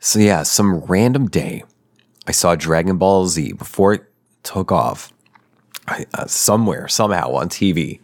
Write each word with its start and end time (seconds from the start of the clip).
So 0.00 0.18
yeah, 0.18 0.44
some 0.44 0.80
random 0.80 1.28
day, 1.28 1.62
I 2.26 2.32
saw 2.32 2.54
Dragon 2.54 2.96
Ball 2.96 3.26
Z 3.26 3.52
before 3.52 3.92
it 3.92 4.04
took 4.42 4.72
off, 4.72 5.12
I, 5.86 6.06
uh, 6.14 6.26
somewhere 6.26 6.88
somehow 6.88 7.32
on 7.32 7.50
TV, 7.50 8.00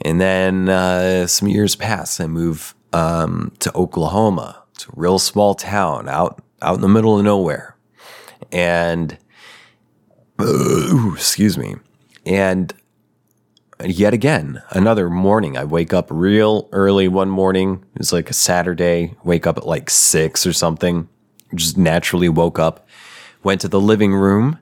and 0.00 0.18
then 0.18 0.70
uh, 0.70 1.26
some 1.26 1.48
years 1.48 1.76
pass. 1.76 2.18
I 2.18 2.26
move 2.26 2.74
um, 2.94 3.52
to 3.58 3.70
Oklahoma, 3.74 4.62
to 4.78 4.88
a 4.88 4.92
real 4.96 5.18
small 5.18 5.54
town 5.54 6.08
out 6.08 6.42
out 6.62 6.76
in 6.76 6.80
the 6.80 6.88
middle 6.88 7.18
of 7.18 7.24
nowhere, 7.24 7.76
and 8.50 9.18
ooh, 10.40 11.12
excuse 11.14 11.58
me, 11.58 11.76
and 12.24 12.72
yet 13.84 14.14
again, 14.14 14.62
another 14.70 15.10
morning, 15.10 15.58
I 15.58 15.64
wake 15.64 15.92
up 15.92 16.06
real 16.10 16.70
early 16.72 17.06
one 17.06 17.28
morning. 17.28 17.84
It 17.94 17.98
was 17.98 18.14
like 18.14 18.30
a 18.30 18.34
Saturday, 18.34 19.14
wake 19.24 19.46
up 19.46 19.58
at 19.58 19.66
like 19.66 19.90
six 19.90 20.46
or 20.46 20.54
something. 20.54 21.06
Just 21.54 21.78
naturally 21.78 22.28
woke 22.28 22.58
up, 22.58 22.86
went 23.42 23.60
to 23.62 23.68
the 23.68 23.80
living 23.80 24.14
room, 24.14 24.58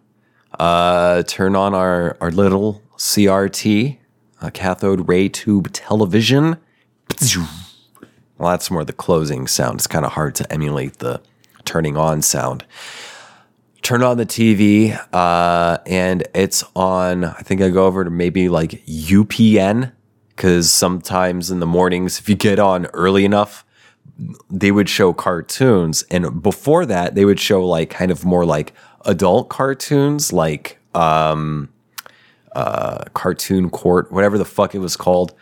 uh, 0.59 1.23
turned 1.25 1.57
on 1.57 1.75
our, 1.75 2.17
our 2.21 2.31
little 2.31 2.83
CRT, 2.97 3.99
a 4.41 4.51
cathode 4.51 5.09
ray 5.09 5.29
tube 5.29 5.73
television. 5.73 6.59
Well, 8.39 8.51
that's 8.51 8.71
more 8.71 8.85
the 8.85 8.93
closing 8.93 9.47
sound. 9.47 9.77
It's 9.77 9.87
kind 9.87 10.05
of 10.05 10.13
hard 10.13 10.35
to 10.37 10.53
emulate 10.53 10.99
the 10.99 11.21
turning 11.65 11.97
on 11.97 12.23
sound 12.23 12.65
turn 13.87 14.03
on 14.03 14.17
the 14.17 14.27
TV, 14.27 14.99
uh, 15.13 15.79
and 15.87 16.27
it's 16.35 16.65
on. 16.75 17.25
I 17.25 17.43
think 17.43 17.61
I 17.61 17.69
go 17.69 17.87
over 17.87 18.03
to 18.03 18.11
maybe 18.11 18.49
like 18.49 18.85
UPN 18.87 19.93
because 20.31 20.71
sometimes 20.71 21.51
in 21.53 21.61
the 21.61 21.67
mornings, 21.67 22.19
if 22.19 22.29
you 22.29 22.35
get 22.35 22.59
on 22.59 22.87
early 22.87 23.25
enough, 23.25 23.65
they 24.51 24.71
would 24.71 24.89
show 24.89 25.13
cartoons, 25.13 26.05
and 26.11 26.43
before 26.43 26.87
that, 26.87 27.15
they 27.15 27.25
would 27.25 27.41
show 27.41 27.67
like 27.67 27.91
kind 27.91 28.11
of 28.11 28.25
more 28.25 28.45
like 28.45 28.73
adult 29.05 29.49
cartoons, 29.49 30.33
like 30.33 30.79
um, 30.95 31.69
uh, 32.55 33.05
Cartoon 33.15 33.71
Court, 33.71 34.11
whatever 34.11 34.39
the 34.39 34.45
fuck 34.45 34.75
it 34.75 34.79
was 34.79 34.97
called. 34.97 35.35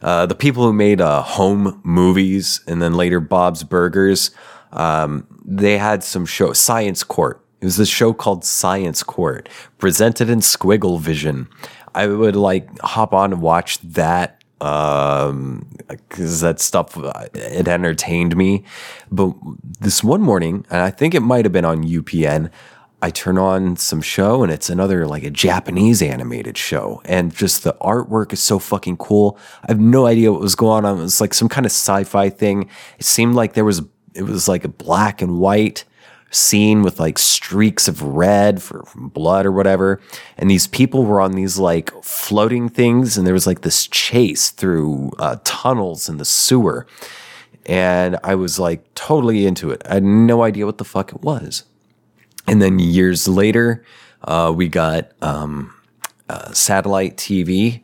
Uh, 0.00 0.26
the 0.26 0.34
people 0.34 0.62
who 0.62 0.72
made 0.72 1.00
uh, 1.00 1.22
home 1.22 1.80
movies 1.82 2.60
and 2.68 2.80
then 2.80 2.94
later 2.94 3.18
Bob's 3.18 3.64
Burgers, 3.64 4.30
um, 4.72 5.26
they 5.44 5.78
had 5.78 6.04
some 6.04 6.24
show 6.24 6.52
Science 6.52 7.02
Court 7.02 7.44
it 7.60 7.64
was 7.64 7.76
this 7.76 7.88
show 7.88 8.12
called 8.12 8.44
Science 8.44 9.02
Court, 9.02 9.48
presented 9.78 10.30
in 10.30 10.40
Squiggle 10.40 11.00
Vision. 11.00 11.48
I 11.94 12.06
would 12.06 12.36
like 12.36 12.78
hop 12.80 13.12
on 13.12 13.32
and 13.32 13.42
watch 13.42 13.78
that 13.80 14.37
um 14.60 15.68
because 15.86 16.40
that 16.40 16.60
stuff 16.60 16.96
it 17.34 17.68
entertained 17.68 18.36
me. 18.36 18.64
But 19.10 19.34
this 19.80 20.02
one 20.02 20.20
morning 20.20 20.66
and 20.70 20.82
i 20.82 20.90
think 20.90 21.14
it 21.14 21.20
might 21.20 21.44
have 21.44 21.52
been 21.52 21.64
on 21.64 21.84
upn 21.84 22.50
i 23.00 23.10
turn 23.10 23.38
on 23.38 23.76
some 23.76 24.02
show 24.02 24.42
and 24.42 24.50
it's 24.52 24.68
another 24.68 25.06
like 25.06 25.22
a 25.22 25.30
japanese 25.30 26.02
animated 26.02 26.58
show. 26.58 27.00
And 27.04 27.32
just 27.34 27.62
the 27.62 27.74
artwork 27.80 28.32
is 28.32 28.42
so 28.42 28.58
fucking 28.58 28.96
cool. 28.96 29.38
I 29.62 29.72
have 29.72 29.80
no 29.80 30.06
idea 30.06 30.32
what 30.32 30.40
was 30.40 30.56
going 30.56 30.84
on. 30.84 30.98
It 30.98 31.02
was 31.02 31.20
like 31.20 31.34
some 31.34 31.48
kind 31.48 31.64
of 31.64 31.70
sci-fi 31.70 32.28
thing. 32.28 32.68
It 32.98 33.04
seemed 33.04 33.34
like 33.34 33.54
there 33.54 33.64
was 33.64 33.82
it 34.14 34.22
was 34.22 34.48
like 34.48 34.64
a 34.64 34.68
black 34.68 35.22
and 35.22 35.38
white 35.38 35.84
scene 36.30 36.82
with 36.82 37.00
like 37.00 37.18
streaks 37.18 37.88
of 37.88 38.02
red 38.02 38.62
for 38.62 38.84
blood 38.94 39.46
or 39.46 39.52
whatever. 39.52 40.00
And 40.36 40.50
these 40.50 40.66
people 40.66 41.04
were 41.04 41.20
on 41.20 41.32
these 41.32 41.58
like 41.58 41.90
floating 42.02 42.68
things, 42.68 43.16
and 43.16 43.26
there 43.26 43.34
was 43.34 43.46
like 43.46 43.62
this 43.62 43.86
chase 43.86 44.50
through 44.50 45.12
uh, 45.18 45.36
tunnels 45.44 46.08
in 46.08 46.18
the 46.18 46.24
sewer. 46.24 46.86
And 47.66 48.18
I 48.24 48.34
was 48.34 48.58
like 48.58 48.94
totally 48.94 49.46
into 49.46 49.70
it. 49.70 49.82
I 49.88 49.94
had 49.94 50.04
no 50.04 50.42
idea 50.42 50.66
what 50.66 50.78
the 50.78 50.84
fuck 50.84 51.12
it 51.12 51.22
was. 51.22 51.64
And 52.46 52.62
then 52.62 52.78
years 52.78 53.28
later, 53.28 53.84
uh, 54.24 54.52
we 54.54 54.68
got 54.68 55.12
um, 55.20 55.74
uh, 56.28 56.52
satellite 56.52 57.16
TV, 57.16 57.82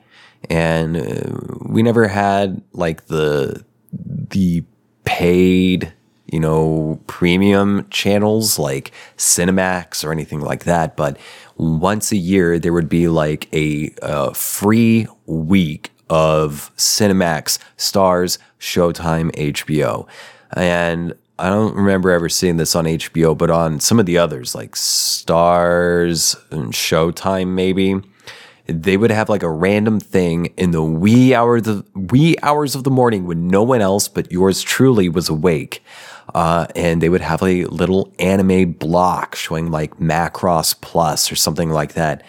and 0.48 0.96
uh, 0.96 1.58
we 1.60 1.82
never 1.82 2.08
had 2.08 2.62
like 2.72 3.06
the 3.06 3.64
the 3.92 4.64
paid 5.04 5.92
you 6.34 6.40
know, 6.40 7.00
premium 7.06 7.86
channels 7.90 8.58
like 8.58 8.90
Cinemax 9.16 10.04
or 10.04 10.10
anything 10.10 10.40
like 10.40 10.64
that. 10.64 10.96
But 10.96 11.16
once 11.56 12.10
a 12.10 12.16
year, 12.16 12.58
there 12.58 12.72
would 12.72 12.88
be 12.88 13.06
like 13.06 13.46
a, 13.54 13.94
a 14.02 14.34
free 14.34 15.06
week 15.26 15.92
of 16.10 16.72
Cinemax, 16.76 17.60
Starz, 17.78 18.38
Showtime, 18.58 19.30
HBO. 19.36 20.08
And 20.56 21.14
I 21.38 21.50
don't 21.50 21.76
remember 21.76 22.10
ever 22.10 22.28
seeing 22.28 22.56
this 22.56 22.74
on 22.74 22.86
HBO, 22.86 23.38
but 23.38 23.50
on 23.50 23.78
some 23.78 24.00
of 24.00 24.06
the 24.06 24.18
others 24.18 24.56
like 24.56 24.72
Starz 24.72 26.34
and 26.50 26.72
Showtime, 26.72 27.50
maybe 27.50 28.02
they 28.66 28.96
would 28.96 29.12
have 29.12 29.28
like 29.28 29.44
a 29.44 29.50
random 29.50 30.00
thing 30.00 30.46
in 30.56 30.72
the 30.72 30.82
wee 30.82 31.34
hours 31.34 31.62
the 31.62 31.84
wee 31.94 32.34
hours 32.42 32.74
of 32.74 32.82
the 32.82 32.90
morning 32.90 33.26
when 33.26 33.46
no 33.46 33.62
one 33.62 33.82
else 33.82 34.08
but 34.08 34.32
yours 34.32 34.62
truly 34.62 35.08
was 35.08 35.28
awake 35.28 35.82
uh, 36.32 36.66
and 36.74 37.02
they 37.02 37.08
would 37.08 37.20
have 37.20 37.42
a 37.42 37.64
little 37.66 38.12
anime 38.18 38.72
block 38.72 39.34
showing 39.34 39.70
like 39.70 39.98
Macross 39.98 40.80
Plus 40.80 41.30
or 41.30 41.36
something 41.36 41.70
like 41.70 41.94
that. 41.94 42.22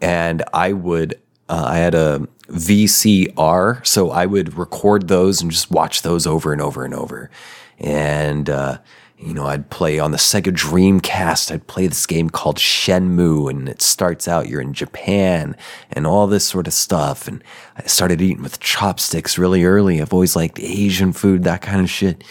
And 0.00 0.42
I 0.52 0.72
would, 0.72 1.14
uh, 1.48 1.64
I 1.68 1.78
had 1.78 1.94
a 1.94 2.26
VCR, 2.48 3.86
so 3.86 4.10
I 4.10 4.26
would 4.26 4.56
record 4.56 5.08
those 5.08 5.40
and 5.42 5.50
just 5.50 5.70
watch 5.70 6.02
those 6.02 6.26
over 6.26 6.52
and 6.52 6.62
over 6.62 6.84
and 6.84 6.94
over. 6.94 7.30
And, 7.78 8.48
uh, 8.50 8.78
you 9.18 9.34
know, 9.34 9.46
I'd 9.46 9.68
play 9.68 9.98
on 9.98 10.12
the 10.12 10.16
Sega 10.16 10.50
Dreamcast. 10.50 11.52
I'd 11.52 11.66
play 11.66 11.86
this 11.86 12.06
game 12.06 12.30
called 12.30 12.56
Shenmue, 12.56 13.50
and 13.50 13.68
it 13.68 13.82
starts 13.82 14.26
out 14.26 14.48
you're 14.48 14.62
in 14.62 14.72
Japan 14.72 15.56
and 15.90 16.06
all 16.06 16.26
this 16.26 16.46
sort 16.46 16.66
of 16.66 16.72
stuff. 16.72 17.28
And 17.28 17.44
I 17.76 17.82
started 17.86 18.22
eating 18.22 18.42
with 18.42 18.60
chopsticks 18.60 19.36
really 19.36 19.64
early. 19.64 20.00
I've 20.00 20.14
always 20.14 20.36
liked 20.36 20.58
Asian 20.58 21.12
food, 21.12 21.44
that 21.44 21.60
kind 21.60 21.82
of 21.82 21.90
shit. 21.90 22.24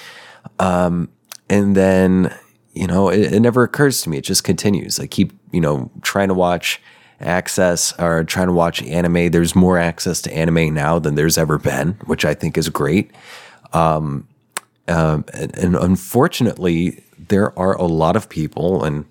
Um, 0.59 1.09
and 1.49 1.75
then, 1.75 2.35
you 2.73 2.87
know, 2.87 3.09
it, 3.09 3.33
it 3.33 3.39
never 3.39 3.63
occurs 3.63 4.01
to 4.01 4.09
me. 4.09 4.17
It 4.17 4.23
just 4.23 4.43
continues. 4.43 4.99
I 4.99 5.07
keep, 5.07 5.33
you 5.51 5.61
know, 5.61 5.91
trying 6.01 6.27
to 6.27 6.33
watch 6.33 6.81
access 7.19 7.93
or 7.99 8.23
trying 8.23 8.47
to 8.47 8.53
watch 8.53 8.81
anime. 8.83 9.31
There's 9.31 9.55
more 9.55 9.77
access 9.77 10.21
to 10.23 10.33
anime 10.33 10.73
now 10.73 10.99
than 10.99 11.15
there's 11.15 11.37
ever 11.37 11.57
been, 11.57 11.93
which 12.05 12.25
I 12.25 12.33
think 12.33 12.57
is 12.57 12.69
great. 12.69 13.11
Um, 13.73 14.27
um, 14.87 15.25
and, 15.33 15.55
and, 15.57 15.75
unfortunately, 15.75 17.03
there 17.27 17.57
are 17.59 17.75
a 17.75 17.85
lot 17.85 18.15
of 18.15 18.27
people 18.27 18.83
and 18.83 19.05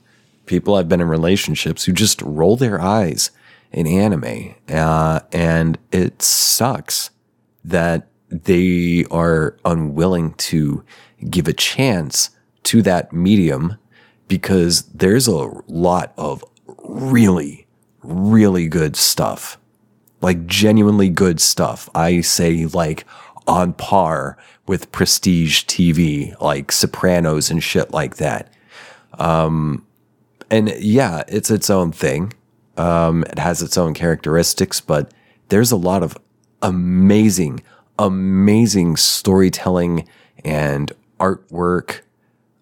people 0.46 0.74
I've 0.74 0.88
been 0.88 1.00
in 1.00 1.08
relationships 1.08 1.84
who 1.84 1.92
just 1.92 2.20
roll 2.22 2.56
their 2.56 2.80
eyes 2.80 3.30
in 3.70 3.86
anime. 3.86 4.54
Uh, 4.68 5.20
and 5.32 5.78
it 5.92 6.20
sucks 6.20 7.10
that 7.64 8.08
they 8.30 9.04
are 9.10 9.56
unwilling 9.64 10.34
to 10.34 10.84
give 11.30 11.48
a 11.48 11.52
chance 11.52 12.30
to 12.64 12.82
that 12.82 13.12
medium 13.12 13.78
because 14.28 14.82
there's 14.82 15.26
a 15.26 15.50
lot 15.66 16.12
of 16.18 16.44
really, 16.84 17.66
really 18.02 18.68
good 18.68 18.96
stuff. 18.96 19.58
Like 20.20 20.46
genuinely 20.46 21.08
good 21.08 21.40
stuff. 21.40 21.88
I 21.94 22.20
say 22.20 22.66
like 22.66 23.06
on 23.46 23.72
par 23.72 24.36
with 24.66 24.92
prestige 24.92 25.64
TV, 25.64 26.38
like 26.40 26.70
Sopranos 26.70 27.50
and 27.50 27.62
shit 27.62 27.92
like 27.92 28.16
that. 28.16 28.52
Um, 29.18 29.86
and 30.50 30.68
yeah, 30.78 31.24
it's 31.28 31.50
its 31.50 31.70
own 31.70 31.92
thing. 31.92 32.32
Um, 32.76 33.24
it 33.24 33.38
has 33.38 33.62
its 33.62 33.76
own 33.76 33.94
characteristics, 33.94 34.80
but 34.80 35.12
there's 35.48 35.72
a 35.72 35.76
lot 35.76 36.02
of 36.02 36.16
amazing, 36.62 37.62
amazing 37.98 38.96
storytelling 38.96 40.08
and 40.44 40.92
artwork, 41.18 42.00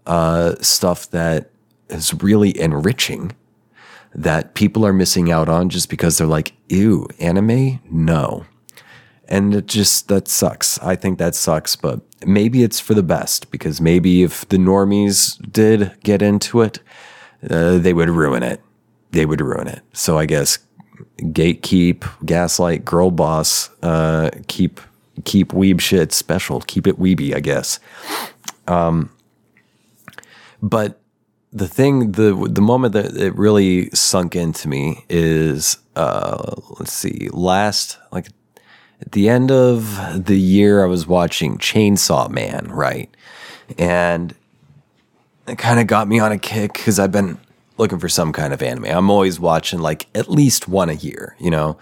uh, 0.07 0.55
stuff 0.61 1.11
that 1.11 1.51
is 1.89 2.15
really 2.23 2.59
enriching 2.59 3.35
that 4.15 4.55
people 4.55 4.87
are 4.87 4.93
missing 4.93 5.31
out 5.31 5.49
on 5.49 5.69
just 5.69 5.91
because 5.91 6.17
they're 6.17 6.27
like, 6.27 6.55
ew, 6.69 7.07
anime? 7.19 7.81
No. 7.91 8.47
And 9.29 9.55
it 9.55 9.67
just, 9.67 10.09
that 10.09 10.29
sucks. 10.29 10.79
I 10.79 10.97
think 10.97 11.19
that 11.19 11.35
sucks, 11.35 11.77
but 11.77 12.01
maybe 12.25 12.63
it's 12.63 12.81
for 12.81 12.95
the 12.95 13.03
best 13.03 13.51
because 13.51 13.81
maybe 13.81 14.23
if 14.23 14.49
the 14.49 14.57
normies 14.57 15.37
did 15.53 15.93
get 16.03 16.23
into 16.23 16.63
it, 16.63 16.79
uh, 17.51 17.79
they 17.79 17.93
would 17.93 18.09
ruin 18.09 18.43
it. 18.43 18.63
They 19.11 19.27
would 19.27 19.41
ruin 19.41 19.69
it. 19.69 19.83
So 19.93 20.17
I 20.17 20.27
guess 20.27 20.59
gatekeep, 21.19 22.05
gaslight, 22.25 22.85
girl 22.85 23.11
boss, 23.11 23.69
uh, 23.83 24.31
keep 24.47 24.81
keep 25.25 25.49
weeb 25.49 25.81
shit 25.81 26.13
special, 26.13 26.61
keep 26.61 26.87
it 26.87 26.99
weeby, 26.99 27.35
I 27.35 27.41
guess. 27.41 27.81
Um, 28.67 29.11
but 30.63 31.01
the 31.53 31.69
thing, 31.69 32.13
the 32.13 32.49
the 32.51 32.61
moment 32.61 32.93
that 32.93 33.17
it 33.17 33.35
really 33.35 33.91
sunk 33.91 34.37
into 34.37 34.69
me 34.69 35.05
is, 35.09 35.79
uh, 35.95 36.55
let's 36.79 36.93
see, 36.93 37.29
last 37.33 37.99
like 38.13 38.29
at 39.01 39.13
the 39.13 39.29
end 39.29 39.51
of 39.51 40.27
the 40.27 40.39
year, 40.39 40.85
I 40.85 40.87
was 40.87 41.07
watching 41.07 41.59
Chainsaw 41.59 42.29
Man, 42.31 42.69
right, 42.71 43.09
and 43.79 44.35
it 45.47 45.59
kind 45.59 45.81
of 45.81 45.87
got 45.87 46.09
me 46.09 46.19
on 46.19 46.33
a 46.33 46.39
kick 46.39 46.73
because 46.73 46.99
I've 46.99 47.13
been 47.13 47.39
looking 47.79 47.99
for 47.99 48.09
some 48.09 48.33
kind 48.33 48.53
of 48.53 48.63
anime. 48.63 48.87
I'm 48.87 49.11
always 49.11 49.39
watching 49.39 49.81
like 49.81 50.07
at 50.15 50.29
least 50.29 50.67
one 50.67 50.89
a 50.89 50.95
year, 50.95 51.37
you 51.39 51.51
know, 51.51 51.79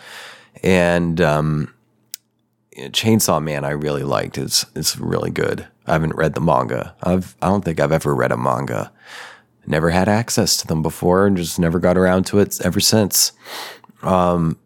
and 0.62 1.20
um, 1.20 1.72
Chainsaw 2.76 3.42
Man 3.42 3.64
I 3.64 3.70
really 3.70 4.02
liked. 4.02 4.38
It's 4.38 4.66
it's 4.74 4.98
really 4.98 5.30
good. 5.30 5.66
I 5.86 5.92
haven't 5.92 6.16
read 6.16 6.34
the 6.34 6.40
manga. 6.40 6.94
I've 7.02 7.36
I 7.40 7.48
don't 7.48 7.64
think 7.64 7.80
I've 7.80 7.92
ever 7.92 8.14
read 8.14 8.32
a 8.32 8.36
manga. 8.36 8.92
Never 9.66 9.90
had 9.90 10.08
access 10.08 10.56
to 10.58 10.66
them 10.66 10.82
before, 10.82 11.26
and 11.26 11.36
just 11.36 11.58
never 11.58 11.78
got 11.78 11.96
around 11.96 12.26
to 12.26 12.38
it 12.38 12.60
ever 12.60 12.80
since. 12.80 13.32
Um, 14.02 14.58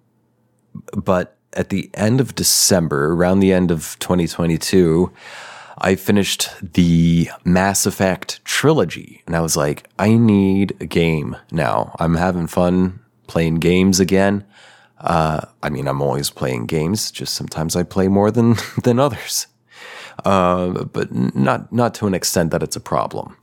but 0.97 1.37
at 1.53 1.71
the 1.71 1.91
end 1.95 2.21
of 2.21 2.35
December, 2.35 3.13
around 3.13 3.41
the 3.41 3.53
end 3.53 3.71
of 3.71 3.97
2022, 4.01 5.13
I 5.79 5.95
finished 5.95 6.51
the 6.61 7.31
Mass 7.45 7.87
Effect 7.87 8.45
trilogy, 8.45 9.23
and 9.27 9.37
I 9.37 9.41
was 9.41 9.57
like, 9.57 9.89
I 9.99 10.17
need 10.17 10.77
a 10.81 10.87
game 10.87 11.37
now. 11.53 11.95
I'm 12.01 12.17
having 12.17 12.49
fun 12.49 13.01
playing 13.29 13.57
games 13.57 14.01
again. 14.01 14.45
Uh, 15.01 15.43
I 15.63 15.71
mean, 15.71 15.87
I'm 15.87 16.03
always 16.03 16.31
playing 16.31 16.67
games. 16.67 17.11
Just 17.11 17.35
sometimes 17.35 17.77
I 17.77 17.83
play 17.83 18.09
more 18.09 18.31
than 18.31 18.57
than 18.83 18.99
others, 18.99 19.47
uh, 20.25 20.85
but 20.85 21.15
not 21.15 21.73
not 21.73 21.95
to 21.95 22.07
an 22.07 22.15
extent 22.15 22.51
that 22.51 22.63
it's 22.63 22.77
a 22.77 22.81
problem. 22.81 23.37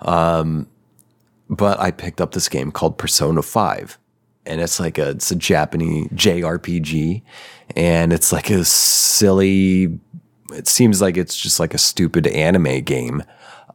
Um, 0.00 0.68
but 1.48 1.80
I 1.80 1.90
picked 1.90 2.20
up 2.20 2.32
this 2.32 2.48
game 2.48 2.70
called 2.70 2.96
Persona 2.96 3.42
Five, 3.42 3.98
and 4.46 4.60
it's 4.60 4.78
like 4.78 4.98
a 4.98 5.10
it's 5.10 5.30
a 5.30 5.36
Japanese 5.36 6.08
JRPG, 6.08 7.22
and 7.76 8.12
it's 8.12 8.32
like 8.32 8.50
a 8.50 8.64
silly. 8.64 9.98
It 10.52 10.66
seems 10.66 11.00
like 11.00 11.16
it's 11.16 11.36
just 11.36 11.60
like 11.60 11.74
a 11.74 11.78
stupid 11.78 12.26
anime 12.26 12.82
game. 12.82 13.22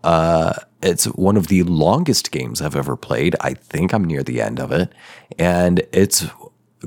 Uh, 0.03 0.53
it's 0.81 1.05
one 1.05 1.35
of 1.37 1.47
the 1.47 1.63
longest 1.63 2.31
games 2.31 2.61
I've 2.61 2.75
ever 2.75 2.95
played. 2.95 3.35
I 3.41 3.55
think 3.55 3.93
I'm 3.93 4.03
near 4.03 4.23
the 4.23 4.41
end 4.41 4.59
of 4.59 4.71
it, 4.71 4.93
and 5.39 5.81
it's 5.91 6.25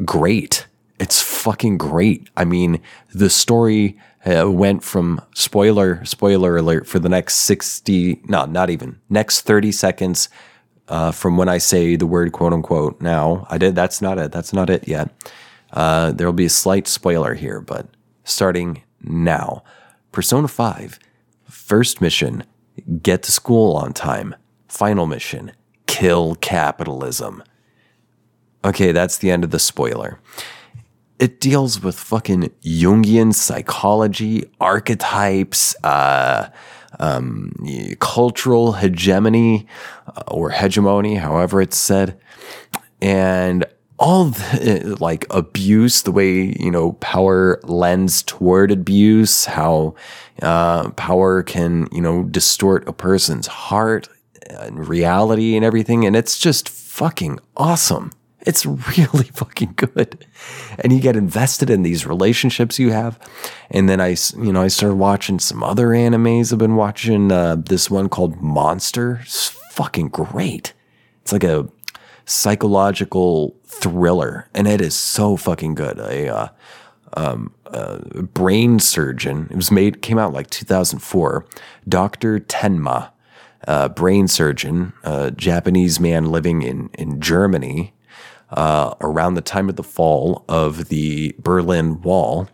great. 0.04 0.66
It's 0.98 1.22
fucking 1.22 1.78
great. 1.78 2.28
I 2.36 2.44
mean, 2.44 2.80
the 3.14 3.30
story 3.30 3.96
uh, 4.26 4.50
went 4.50 4.82
from 4.82 5.20
spoiler 5.34 6.04
spoiler 6.04 6.56
alert 6.56 6.86
for 6.86 6.98
the 6.98 7.08
next 7.08 7.36
60 7.36 8.20
no 8.24 8.44
not 8.46 8.68
even 8.68 8.98
next 9.08 9.42
30 9.42 9.70
seconds 9.72 10.28
uh, 10.88 11.12
from 11.12 11.36
when 11.36 11.48
I 11.48 11.58
say 11.58 11.96
the 11.96 12.06
word 12.06 12.32
quote 12.32 12.52
unquote 12.52 13.00
now. 13.00 13.46
I 13.48 13.58
did 13.58 13.74
that's 13.74 14.02
not 14.02 14.18
it 14.18 14.32
that's 14.32 14.52
not 14.52 14.70
it 14.70 14.88
yet. 14.88 15.10
Uh, 15.72 16.12
there 16.12 16.26
will 16.26 16.32
be 16.32 16.46
a 16.46 16.50
slight 16.50 16.88
spoiler 16.88 17.34
here 17.34 17.60
but 17.60 17.86
starting 18.24 18.82
now. 19.02 19.62
Persona 20.12 20.48
5 20.48 20.98
first 21.48 22.00
mission 22.00 22.44
get 23.02 23.22
to 23.22 23.32
school 23.32 23.76
on 23.76 23.92
time. 23.92 24.34
Final 24.66 25.06
mission 25.06 25.52
kill 25.86 26.34
capitalism 26.36 27.42
Okay, 28.64 28.93
that's 28.93 29.19
the 29.19 29.31
end 29.31 29.44
of 29.44 29.50
the 29.50 29.58
spoiler. 29.58 30.19
It 31.19 31.40
deals 31.40 31.82
with 31.82 31.99
fucking 31.99 32.50
Jungian 32.64 33.34
psychology, 33.34 34.49
archetypes, 34.60 35.75
uh, 35.84 36.49
um, 37.00 37.52
cultural 37.99 38.72
hegemony 38.72 39.66
uh, 40.06 40.22
or 40.28 40.50
hegemony, 40.50 41.16
however 41.16 41.60
it's 41.60 41.76
said, 41.76 42.19
and 43.00 43.64
all 43.99 44.26
the, 44.26 44.96
like 45.00 45.26
abuse, 45.31 46.02
the 46.02 46.12
way 46.12 46.54
you 46.58 46.70
know 46.70 46.93
power 46.93 47.61
lends 47.64 48.22
toward 48.22 48.70
abuse, 48.70 49.44
how 49.44 49.94
uh, 50.43 50.90
power 50.90 51.43
can 51.43 51.88
you 51.93 52.00
know 52.00 52.25
distort 52.25 52.88
a 52.88 52.93
person's 52.93 53.46
heart 53.46 54.08
and 54.49 54.88
reality 54.88 55.56
and 55.56 55.64
everything, 55.64 56.04
and 56.06 56.16
it's 56.16 56.38
just 56.38 56.69
fucking 56.69 57.38
awesome. 57.56 58.12
It's 58.48 58.64
really 58.64 59.24
fucking 59.34 59.74
good. 59.76 60.26
And 60.78 60.90
you 60.90 61.00
get 61.00 61.16
invested 61.16 61.68
in 61.68 61.82
these 61.82 62.06
relationships 62.06 62.78
you 62.78 62.92
have. 62.92 63.18
And 63.70 63.90
then 63.90 64.00
I, 64.00 64.16
you 64.38 64.54
know, 64.54 64.62
I 64.62 64.68
started 64.68 64.96
watching 64.96 65.38
some 65.38 65.62
other 65.62 65.88
animes. 65.88 66.50
I've 66.50 66.58
been 66.58 66.74
watching 66.74 67.30
uh, 67.30 67.56
this 67.56 67.90
one 67.90 68.08
called 68.08 68.40
Monster. 68.40 69.20
It's 69.22 69.50
fucking 69.72 70.08
great. 70.08 70.72
It's 71.20 71.30
like 71.30 71.44
a 71.44 71.68
psychological 72.24 73.54
thriller, 73.66 74.48
and 74.54 74.66
it 74.66 74.80
is 74.80 74.94
so 74.94 75.36
fucking 75.36 75.74
good. 75.74 75.98
A 75.98 76.34
uh, 76.34 76.48
um, 77.18 77.52
brain 78.32 78.78
surgeon. 78.78 79.48
It 79.50 79.56
was 79.56 79.70
made 79.70 80.00
came 80.00 80.18
out 80.18 80.32
like 80.32 80.48
2004. 80.48 81.44
Doctor 81.86 82.40
Tenma, 82.40 83.10
uh, 83.66 83.90
brain 83.90 84.26
surgeon, 84.26 84.94
a 85.04 85.32
Japanese 85.32 86.00
man 86.00 86.32
living 86.32 86.62
in 86.62 86.88
in 86.94 87.20
Germany 87.20 87.92
uh, 88.50 88.94
around 89.00 89.34
the 89.34 89.40
time 89.40 89.68
of 89.68 89.76
the 89.76 89.82
fall 89.82 90.44
of 90.48 90.88
the 90.88 91.34
Berlin 91.38 92.00
Wall, 92.02 92.48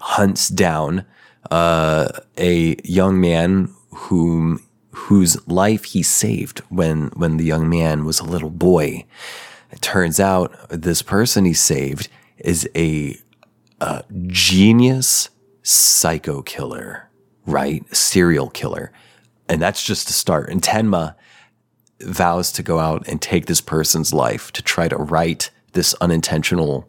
hunts 0.00 0.48
down 0.48 1.04
uh, 1.50 2.08
a 2.38 2.76
young 2.84 3.20
man 3.20 3.72
whom 3.90 4.62
whose 4.92 5.46
life 5.46 5.84
he 5.84 6.02
saved 6.02 6.60
when 6.68 7.08
when 7.08 7.36
the 7.36 7.44
young 7.44 7.68
man 7.68 8.04
was 8.04 8.18
a 8.18 8.24
little 8.24 8.50
boy. 8.50 9.04
It 9.70 9.80
turns 9.80 10.18
out 10.18 10.54
this 10.70 11.02
person 11.02 11.44
he 11.44 11.52
saved 11.52 12.08
is 12.38 12.68
a, 12.76 13.18
a 13.80 14.04
genius 14.28 15.30
psycho 15.62 16.42
killer, 16.42 17.08
right? 17.46 17.84
Serial 17.94 18.48
killer. 18.50 18.92
And 19.48 19.60
that's 19.60 19.82
just 19.82 20.08
a 20.08 20.12
start. 20.12 20.48
And 20.50 20.62
Tenma 20.62 21.14
vows 22.00 22.52
to 22.52 22.62
go 22.62 22.78
out 22.78 23.06
and 23.08 23.20
take 23.20 23.46
this 23.46 23.60
person's 23.60 24.12
life 24.12 24.52
to 24.52 24.62
try 24.62 24.88
to 24.88 24.96
right 24.96 25.50
this 25.72 25.94
unintentional, 26.00 26.88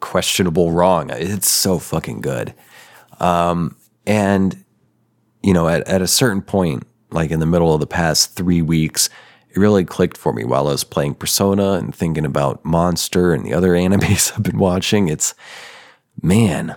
questionable 0.00 0.72
wrong. 0.72 1.10
It's 1.10 1.50
so 1.50 1.78
fucking 1.78 2.20
good. 2.20 2.54
Um, 3.20 3.76
and, 4.06 4.64
you 5.42 5.52
know, 5.52 5.68
at, 5.68 5.86
at 5.88 6.02
a 6.02 6.06
certain 6.06 6.42
point, 6.42 6.86
like 7.10 7.30
in 7.30 7.40
the 7.40 7.46
middle 7.46 7.72
of 7.72 7.80
the 7.80 7.86
past 7.86 8.34
three 8.34 8.62
weeks, 8.62 9.08
it 9.50 9.58
really 9.58 9.84
clicked 9.84 10.16
for 10.18 10.32
me 10.32 10.44
while 10.44 10.68
I 10.68 10.72
was 10.72 10.84
playing 10.84 11.14
Persona 11.14 11.72
and 11.72 11.94
thinking 11.94 12.26
about 12.26 12.64
Monster 12.64 13.32
and 13.32 13.44
the 13.44 13.54
other 13.54 13.70
animes 13.72 14.32
I've 14.32 14.42
been 14.42 14.58
watching. 14.58 15.08
It's, 15.08 15.34
man, 16.22 16.76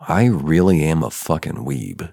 I 0.00 0.26
really 0.26 0.82
am 0.82 1.02
a 1.02 1.10
fucking 1.10 1.64
weeb. 1.64 2.12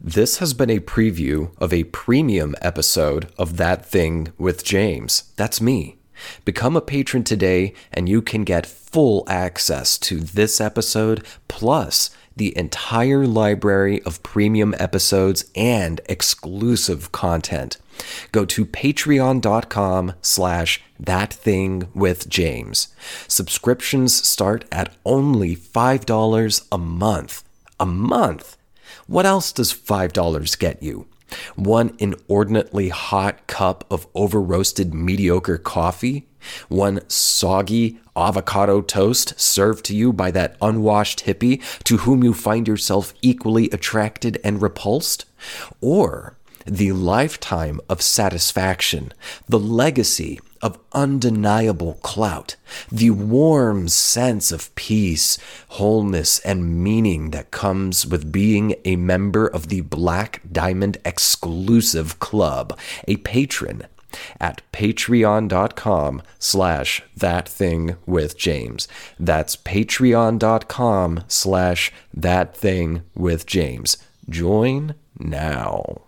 This 0.00 0.38
has 0.38 0.54
been 0.54 0.70
a 0.70 0.78
preview 0.78 1.50
of 1.58 1.72
a 1.72 1.82
premium 1.84 2.54
episode 2.62 3.32
of 3.36 3.56
That 3.56 3.84
Thing 3.84 4.32
with 4.38 4.62
James. 4.62 5.32
That's 5.34 5.60
me. 5.60 5.96
Become 6.44 6.76
a 6.76 6.80
patron 6.80 7.24
today, 7.24 7.74
and 7.92 8.08
you 8.08 8.22
can 8.22 8.44
get 8.44 8.64
full 8.64 9.24
access 9.26 9.98
to 9.98 10.20
this 10.20 10.60
episode 10.60 11.26
plus 11.48 12.10
the 12.36 12.56
entire 12.56 13.26
library 13.26 14.00
of 14.02 14.22
premium 14.22 14.72
episodes 14.78 15.50
and 15.56 16.00
exclusive 16.06 17.10
content. 17.10 17.78
Go 18.30 18.44
to 18.44 18.64
patreon.com 18.64 20.12
slash 20.22 20.80
that 21.00 21.32
thing 21.34 21.88
with 21.92 22.28
James. 22.28 22.94
Subscriptions 23.26 24.14
start 24.14 24.64
at 24.70 24.94
only 25.04 25.56
$5 25.56 26.66
a 26.70 26.78
month. 26.78 27.42
A 27.80 27.86
month! 27.86 28.57
What 29.08 29.24
else 29.24 29.52
does 29.52 29.72
$5 29.72 30.58
get 30.58 30.82
you? 30.82 31.06
One 31.56 31.96
inordinately 31.98 32.90
hot 32.90 33.46
cup 33.46 33.86
of 33.90 34.06
over 34.14 34.38
roasted 34.38 34.92
mediocre 34.92 35.56
coffee? 35.56 36.28
One 36.68 37.00
soggy 37.08 38.00
avocado 38.14 38.82
toast 38.82 39.40
served 39.40 39.86
to 39.86 39.96
you 39.96 40.12
by 40.12 40.30
that 40.32 40.58
unwashed 40.60 41.24
hippie 41.24 41.62
to 41.84 41.96
whom 41.98 42.22
you 42.22 42.34
find 42.34 42.68
yourself 42.68 43.14
equally 43.22 43.70
attracted 43.70 44.38
and 44.44 44.60
repulsed? 44.60 45.24
Or 45.80 46.36
the 46.66 46.92
lifetime 46.92 47.80
of 47.88 48.02
satisfaction, 48.02 49.14
the 49.48 49.58
legacy 49.58 50.38
of 50.62 50.78
undeniable 50.92 51.94
clout, 52.02 52.56
the 52.90 53.10
warm 53.10 53.88
sense 53.88 54.52
of 54.52 54.74
peace, 54.74 55.38
wholeness, 55.68 56.38
and 56.40 56.82
meaning 56.82 57.30
that 57.30 57.50
comes 57.50 58.06
with 58.06 58.32
being 58.32 58.74
a 58.84 58.96
member 58.96 59.46
of 59.46 59.68
the 59.68 59.82
Black 59.82 60.40
Diamond 60.50 60.98
exclusive 61.04 62.18
club, 62.18 62.78
a 63.06 63.16
patron 63.18 63.82
at 64.40 64.62
patreon.com 64.72 66.22
slash 66.38 67.02
that 67.16 67.48
thing 67.48 67.96
with 68.06 68.36
James. 68.36 68.88
That's 69.18 69.56
patreon.com 69.56 71.24
slash 71.28 71.92
that 72.14 72.56
thing 72.56 73.02
with 73.14 73.46
James. 73.46 73.98
Join 74.28 74.94
now. 75.18 76.02